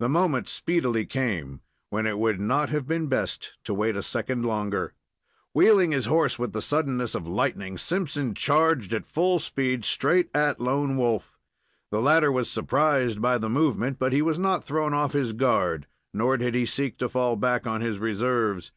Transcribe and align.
The 0.00 0.10
moment 0.10 0.50
speedily 0.50 1.06
came 1.06 1.62
when 1.88 2.06
it 2.06 2.18
would 2.18 2.38
not 2.38 2.68
have 2.68 2.86
been 2.86 3.06
best 3.06 3.54
to 3.64 3.72
wait 3.72 3.96
a 3.96 4.02
second 4.02 4.44
longer. 4.44 4.92
Wheeling 5.54 5.92
his 5.92 6.04
horse 6.04 6.38
with 6.38 6.52
the 6.52 6.60
suddenness 6.60 7.14
of 7.14 7.26
lightning, 7.26 7.78
Simpson 7.78 8.34
charged 8.34 8.92
at 8.92 9.06
full 9.06 9.38
speed 9.38 9.86
straight 9.86 10.28
at 10.34 10.60
Lone 10.60 10.98
Wolf. 10.98 11.38
The 11.90 12.02
latter 12.02 12.30
was 12.30 12.50
surprised 12.50 13.22
by 13.22 13.38
the 13.38 13.48
movement, 13.48 13.98
but 13.98 14.12
he 14.12 14.20
was 14.20 14.38
not 14.38 14.62
thrown 14.62 14.92
off 14.92 15.14
his 15.14 15.32
guard, 15.32 15.86
nor 16.12 16.36
did 16.36 16.54
he 16.54 16.66
seek 16.66 16.98
to 16.98 17.08
fall 17.08 17.34
back 17.34 17.66
on 17.66 17.80
his 17.80 17.98
reserves. 17.98 18.72